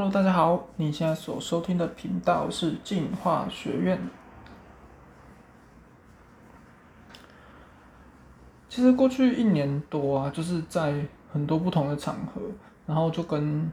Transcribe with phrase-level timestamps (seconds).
[0.00, 4.00] Hello，大家好，你现在所收听的频道是进化学院。
[8.68, 12.40] 其实过去一年多啊，就是在很多不同的场合，
[12.86, 13.68] 然后就跟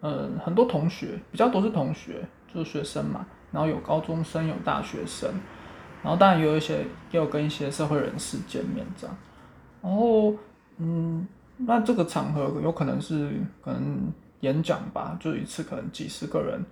[0.00, 5.30] 呃很多同学，比较多是同学，就是学生嘛，然后有高中生，有大学生，
[6.02, 6.78] 然后当然也有一些
[7.12, 9.16] 也有跟一些社会人士见面这样，
[9.80, 10.34] 然后
[10.78, 11.24] 嗯，
[11.56, 13.30] 那这个场合有可能是
[13.62, 14.12] 可能。
[14.42, 16.64] 演讲吧，就一次可能几十个人，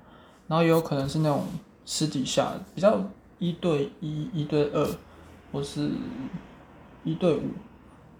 [0.46, 1.44] 然后也有可能是那种
[1.84, 3.02] 私底下比较
[3.38, 4.88] 一对一、一对二，
[5.50, 5.90] 或是
[7.02, 7.48] 一对五，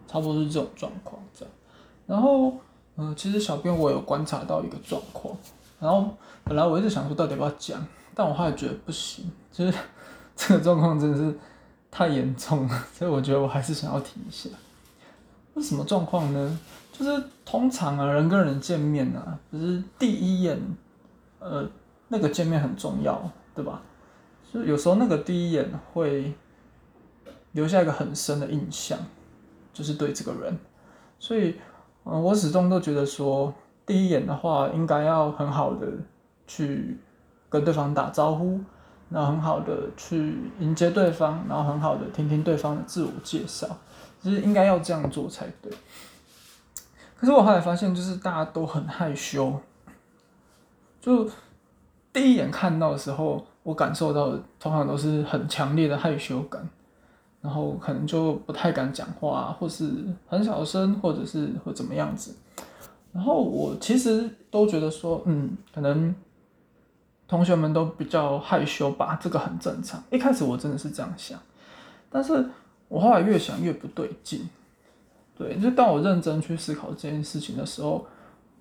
[0.09, 1.55] 差不多是这种状况这样。
[2.07, 2.55] 然后，
[2.97, 5.37] 嗯，其实小编我有观察到一个状况，
[5.79, 9.79] 然后本来我一直想说到底要不要讲，但我后来觉得不行，就是
[10.35, 11.39] 这个状况真的是
[11.91, 14.49] 太严重了，所以我觉得我还是想要提一下。
[15.57, 16.59] 是什么状况呢？
[16.93, 20.61] 就是通常啊，人跟人见面啊，就是第一眼，
[21.39, 21.67] 呃，
[22.09, 23.21] 那个见面很重要，
[23.55, 23.80] 对吧？
[24.52, 26.33] 就有时候那个第一眼会
[27.52, 28.99] 留下一个很深的印象，
[29.73, 30.59] 就是对这个人。
[31.19, 31.55] 所以，
[32.05, 33.52] 嗯，我始终都觉得说，
[33.87, 35.87] 第一眼的话，应该要很好的
[36.46, 36.99] 去
[37.49, 38.61] 跟对方打招呼，
[39.09, 43.69] 然后很好的去迎接对方，然后很好的听听对方的自我介绍，
[44.23, 45.73] 就是应该要这样做才对。
[47.16, 49.60] 可是我后来发现，就是大家都很害羞，
[51.01, 51.29] 就
[52.12, 56.66] 第一眼看到的时候，我感受到的通常都是很强烈的害羞感，
[57.43, 59.93] 然后可能就不太敢讲话，或是
[60.27, 62.34] 很小声，或者是会怎么样子。
[63.12, 66.15] 然后我其实都觉得说，嗯，可能
[67.28, 70.03] 同学们都比较害羞吧，这个很正常。
[70.10, 71.38] 一开始我真的是这样想，
[72.09, 72.49] 但是
[72.91, 74.47] 我后来越想越不对劲。
[75.38, 78.06] 对，就当我认真去思考这件事情的时候，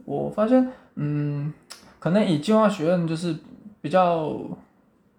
[0.06, 1.54] 我发现，嗯，
[2.00, 3.36] 可能以进化学院就是
[3.82, 4.34] 比较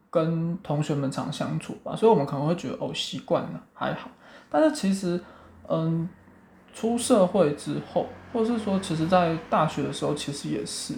[0.09, 4.09] 跟同学们常相处吧，所以我们可能会觉得哦习惯了还好，
[4.49, 5.21] 但是其实，
[5.69, 6.09] 嗯，
[6.73, 10.95] 出社会之后，或者是说，其实在大学的时候，其实也是，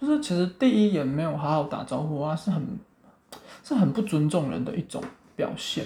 [0.00, 2.78] 就是其实第一眼没有好好打招呼啊，是很
[3.62, 5.02] 是很不尊重人的一种
[5.34, 5.84] 表现。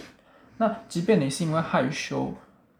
[0.60, 2.32] 那即便你是因为害羞。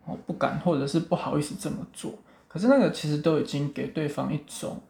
[0.06, 2.12] 哦不敢，或者是不好意思这么做，
[2.48, 4.80] 可是那个其实都已经给对方一种，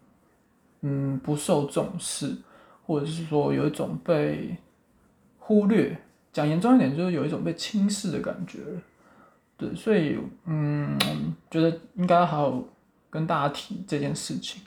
[0.82, 2.34] 嗯，不受重视，
[2.86, 4.56] 或者是说有一种被
[5.36, 5.98] 忽略，
[6.32, 8.60] 讲严重一点就是有一种被轻视的感觉，
[9.58, 10.96] 对，所以嗯，
[11.50, 12.62] 觉得应该好好
[13.10, 14.62] 跟大家提这件事情，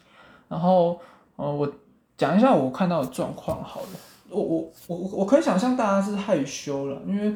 [0.50, 1.00] 然后
[1.38, 1.74] 呃，我
[2.18, 3.90] 讲一下我看到的状况好了，
[4.30, 7.34] 我我我我可以想象大家是害羞了，因为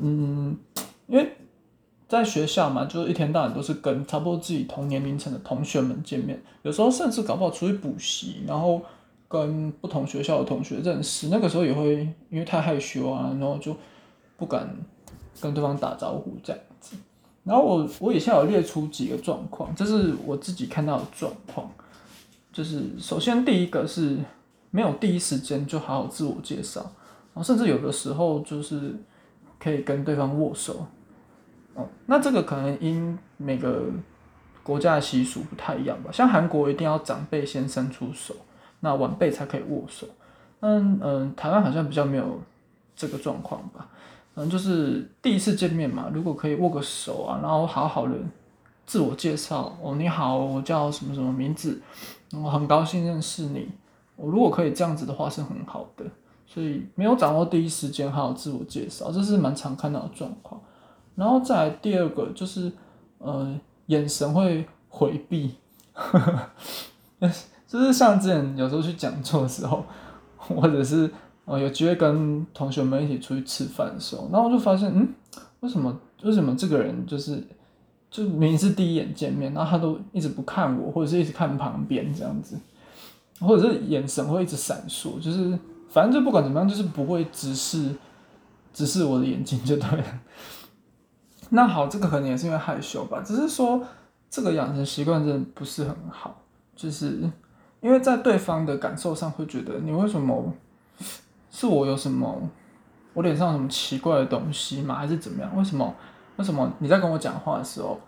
[0.00, 0.56] 嗯，
[1.06, 1.36] 因为。
[2.08, 8.80] 在学校嘛，就是一天到晚都是跟差不多自己同年龄层的同学们见面，有时候甚至搞不好出去补习，然后
[9.26, 13.76] 跟不同学校的同学认识，那个时候也会因为太害羞啊，然后就
[14.36, 14.72] 不敢
[15.40, 16.96] 跟对方打招呼这样子。
[17.42, 21.68] 然后我我以下有列出几个状况，这是我自己看到的状况，
[22.52, 24.16] 就是首先第一个是
[24.70, 28.94] 没有第一时间就好好自我介绍，然后甚至有的时候就是
[29.58, 30.86] 可以跟对方握手。
[31.74, 33.82] 哦，那这个可能因每个
[34.62, 36.10] 国家的习俗不太一样吧。
[36.10, 38.34] 像韩国一定要长辈先伸出手，
[38.80, 40.06] 那晚辈才可以握手。
[40.60, 42.40] 嗯嗯，台湾好像比较没有
[42.94, 43.88] 这个状况吧。
[44.36, 48.14] 嗯，就是第一次见面嘛，如果可以握个手啊，然后好好的
[48.86, 49.76] 自我介绍。
[49.82, 51.80] 哦，你好，我叫什么什么名字，
[52.32, 53.68] 我很高兴认识你。
[54.16, 56.04] 我如果可以这样子的话是很好的。
[56.46, 60.60] 所以没有掌握第一时间还有自我介绍，这是蛮常看到的状况。
[61.14, 62.70] 然后再第二个就是，
[63.18, 65.54] 呃，眼神会回避，
[67.66, 69.84] 就是像之前有时候去讲座的时候，
[70.36, 71.10] 或者是
[71.46, 75.08] 呃有机会跟同学们一起出去吃饭的时候，然后我就发现，嗯，
[75.60, 77.42] 为什么为什么这个人就是
[78.10, 82.56] 就明明是第一眼见面，然后他都一直不看我，或者是一直看旁边这样子，
[83.40, 85.58] 或者是眼神会一直闪烁，就是
[85.96, 87.90] 反正就不管怎么样，就是不会直视
[88.74, 90.04] 直视我的眼睛就对了。
[91.48, 93.82] 那好，这个可能也是因为害羞吧，只是说
[94.28, 96.42] 这个养成习惯真的不是很好，
[96.74, 97.20] 就是
[97.80, 100.52] 因为在对方的感受上会觉得你为什么
[101.50, 102.42] 是我有什么
[103.14, 104.96] 我脸上有什么奇怪的东西吗？
[104.96, 105.56] 还是怎么样？
[105.56, 105.94] 为什么
[106.36, 107.98] 为什么你在跟我讲话的时候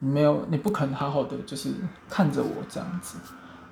[0.00, 1.72] 你没有你不肯好好的就是
[2.10, 3.16] 看着我这样子？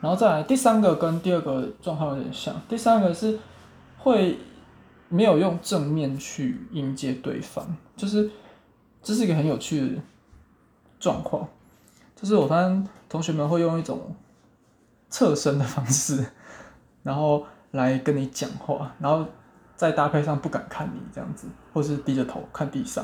[0.01, 3.39] 然后再来第三个跟第二个状况有点像，第三个是
[3.99, 4.39] 会
[5.09, 7.67] 没有用正面去迎接对方，
[7.97, 8.31] 就是。
[9.03, 10.03] 这是一个很有趣的
[10.99, 11.49] 状况，
[12.15, 14.15] 就是我发现同学们会用一种
[15.09, 16.23] 侧身的方式，
[17.03, 19.25] 然后来跟你讲话，然后
[19.75, 23.03] 再搭配上不敢看你这样子，或是低着头看地上，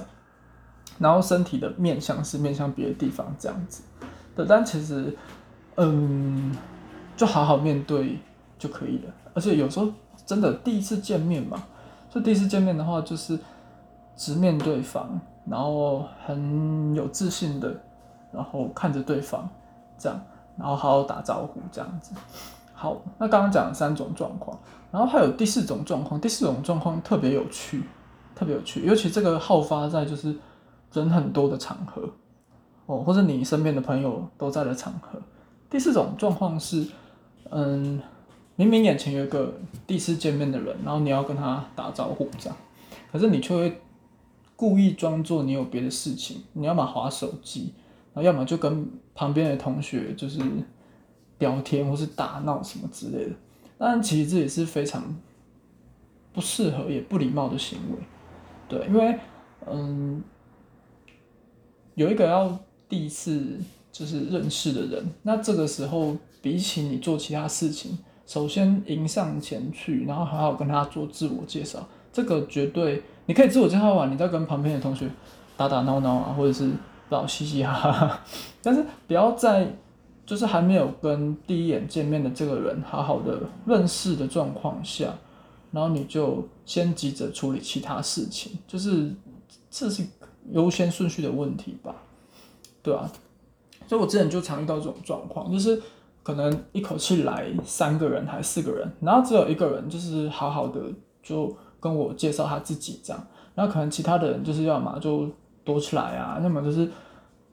[0.98, 3.82] 然后身体的面向是面向别的地方这样子。
[4.34, 5.16] 的，但其实，
[5.76, 6.54] 嗯，
[7.16, 8.18] 就好好面对
[8.58, 9.12] 就可以了。
[9.34, 9.88] 而且有时候
[10.24, 11.62] 真的第一次见面嘛，
[12.10, 13.38] 就第一次见面的话，就是
[14.16, 15.18] 直面对方，
[15.48, 17.74] 然后很有自信的，
[18.32, 19.48] 然后看着对方，
[19.98, 20.20] 这样，
[20.58, 22.12] 然后好好打招呼这样子。
[22.74, 24.58] 好，那刚刚讲了三种状况，
[24.90, 27.82] 然后还有第四种状况，第四种状况特别有趣，
[28.34, 30.36] 特别有趣，尤其这个好发在就是
[30.92, 32.02] 人很多的场合。
[32.86, 35.18] 哦，或者你身边的朋友都在的场合。
[35.68, 36.86] 第四种状况是，
[37.50, 38.00] 嗯，
[38.56, 42.56] 明明眼前有一个第一次见面的人，然后你要跟他打招呼这样，
[43.10, 43.80] 可是你却会
[44.54, 47.72] 故意装作你有别的事情，你要么划手机，
[48.12, 50.40] 然后要么就跟旁边的同学就是
[51.38, 53.32] 聊天或是打闹什么之类的。
[53.78, 55.02] 但，其实这也是非常
[56.32, 57.98] 不适合也不礼貌的行为，
[58.68, 59.18] 对，因为
[59.66, 60.22] 嗯，
[61.94, 62.58] 有一个要。
[62.88, 63.58] 第一次
[63.90, 66.16] 就是认识的人，那这个时候
[66.46, 75.10] 比起你做其他事情，首先迎上前去，然后好好跟他做自我介绍，这个绝对你可以自我介绍完，你再跟旁边的同学
[75.56, 76.70] 打打闹闹啊，或者是
[77.08, 78.20] 老嘻嘻哈哈，
[78.62, 79.76] 但是不要在
[80.24, 85.12] 就是还没有跟第一眼见面的这个人好好的认识的状况下，
[85.72, 89.12] 然后你就先急着处理其他事情，就是
[89.68, 90.06] 这是
[90.52, 91.92] 优先顺序的问题吧。
[92.84, 93.10] 对啊，
[93.88, 95.82] 所以我之前就常遇到这种状况，就是
[96.26, 100.80] 可能一口气来三个人还是四个人，然后只有一个人就是好好的
[101.22, 105.30] 就跟我介绍他自己这样，然后可能其他的人就是要么就
[105.62, 106.84] 躲起来啊，要么就是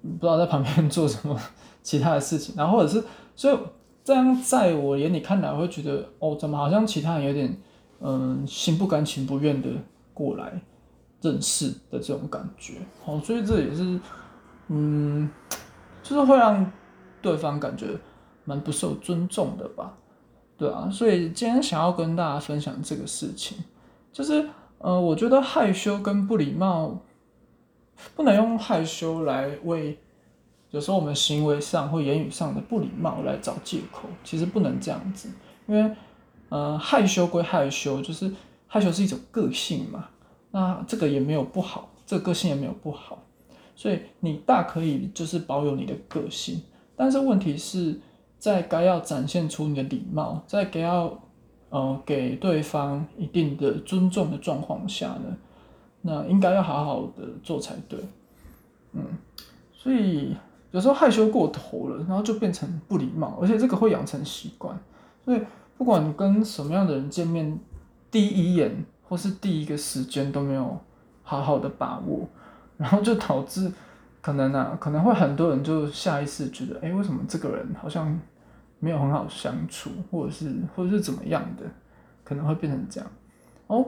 [0.02, 1.40] 不知道在旁边做什么
[1.84, 3.04] 其他的事情，然后或者是
[3.36, 3.56] 所以
[4.04, 7.56] 这样在我眼里看来，会觉得哦，怎么好像其他人有点
[8.00, 9.70] 嗯心不甘情不愿的
[10.16, 10.60] 过来
[11.22, 12.74] 认识的这种感觉，
[13.06, 14.00] 哦，所以这也是。
[14.70, 15.30] 嗯，
[16.02, 16.72] 就是会让
[17.22, 17.88] 对方感觉
[18.46, 19.98] 蛮不受尊重的吧，
[20.58, 23.58] 对啊，所以今天想要跟大家分享这个事情，
[24.12, 24.50] 就是
[24.80, 27.00] 呃，我觉得害羞跟不礼貌，
[28.16, 29.98] 不能用害羞来为
[30.72, 35.30] 有时候我们行为上或言语上的不礼貌来找借口，其实不能这样子，
[35.68, 35.96] 因为
[36.50, 38.32] 呃，害羞归害羞，就是
[38.68, 40.10] 害羞是一种个性嘛，
[40.52, 43.24] 那这个也没有不好，这个个性也没有不好。
[43.76, 46.62] 所以你大可以就是保有你的个性，
[46.96, 48.00] 但是问题是
[48.44, 51.18] 在该要展现出你的礼貌，在该要
[51.70, 55.38] 呃给对方一定的尊重的状况下呢，
[56.02, 57.98] 那应该要好好的做才对。
[58.92, 59.02] 嗯，
[59.72, 60.36] 所以
[60.72, 64.78] 有时候害羞过头了，然后就变成不礼貌，而且这个会养成习惯。
[65.24, 65.42] 所以
[65.78, 67.58] 不管跟什么样的人见面，
[68.12, 70.78] 第一眼或是第一个时间都没有
[71.22, 72.28] 好好的把握。
[72.76, 73.72] 然后就导致
[74.20, 78.20] 可能啊，可能会很多人就下意识觉得，哎，为什么这个人好像
[78.84, 81.64] 没有很好相处，或者是或者是怎么样的，
[82.24, 83.10] 可能会变成这样。
[83.68, 83.86] 哦，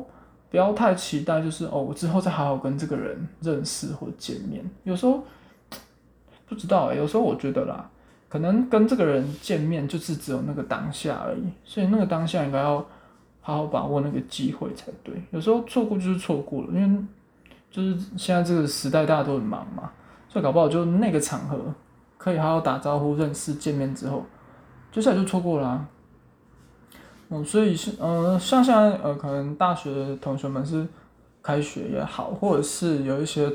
[0.49, 4.63] 不要太期待，就是哦，我之后再好好跟这个人认识或见面。
[4.83, 5.23] 有时候
[6.47, 7.89] 不知道，有时候我觉得啦，
[8.29, 12.77] 可能跟这个人见面就是只有那个当下而已，所以那个当下应该要
[13.41, 15.13] 好好把握那个机会才对。
[15.31, 17.05] 有时候错过就是错过了，因为。
[17.71, 19.91] 就是现在这个时代，大家都很忙嘛，
[20.29, 21.59] 所以搞不好就那个场合
[22.17, 24.25] 可以好好打招呼、认识、见面之后，
[24.95, 25.85] 接下来就错过了。
[27.27, 30.87] 嗯，所以是呃，像现在呃，可能大学同学们是
[31.43, 33.51] 开学也好，或者是有一些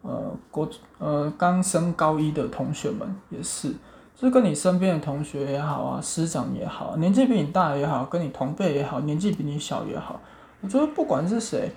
[0.00, 3.68] 呃国呃刚升高一的同学们也是，
[4.16, 10.20] 就是跟你身边的同学也好啊，师长也好，年纪比你大也好，跟你同辈也好，年纪比你小也好，
[10.62, 11.70] 我觉得不管是谁。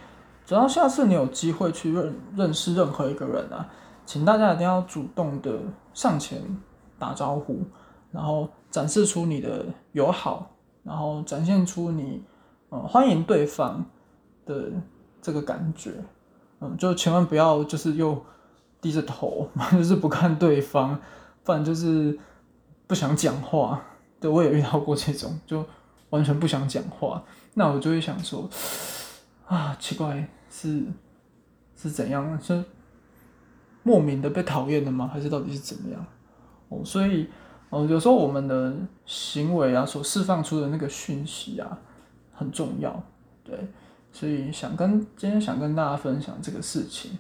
[0.48, 3.70] 只要下次你有机会去认认识任何一个人啊，
[4.04, 5.52] 请大家一定要主动的
[5.94, 6.42] 上前
[6.98, 7.60] 打招呼，
[8.12, 10.52] 然后展示出你的友好，
[10.84, 12.22] 然后展现出你
[12.68, 13.86] 呃欢迎对方
[14.46, 14.70] 的
[15.22, 15.92] 这个感觉，
[16.60, 18.22] 嗯，就千万不要就是又
[18.82, 21.00] 低着头， 就是不看对方，
[21.46, 22.20] 不然就是
[22.86, 23.82] 不想讲话。
[24.20, 25.66] 对我也遇到过这种，就
[26.10, 28.50] 完全不想讲话，那我就会想说。
[29.48, 30.84] 啊，奇怪，是
[31.78, 32.38] 是怎样？
[32.42, 32.62] 是
[33.84, 35.10] 莫名的被讨厌的吗？
[35.14, 36.06] 还是到底是怎么样？
[36.68, 37.30] 哦，所以，
[37.76, 38.74] 哦，有时候我们的
[39.06, 41.78] 行为啊，所释放出的那个讯息啊，
[42.34, 43.04] 很重要，
[43.44, 43.54] 对。
[44.14, 47.12] 所以想跟今天想跟大家分享这个事情。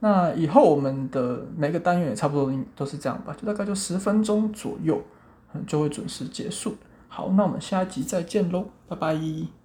[0.00, 5.00] 那以后我们的每个单元也差不多都是这样吧，就大概就十分钟左右，
[5.64, 6.74] 就会准时结束。
[7.06, 9.63] 好，那我们下一集再见喽，拜拜。